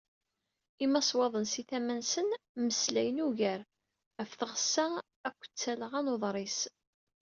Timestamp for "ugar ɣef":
3.27-4.31